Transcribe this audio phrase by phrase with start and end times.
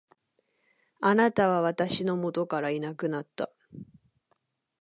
[0.99, 3.51] 貴方は私の元からいなくなった。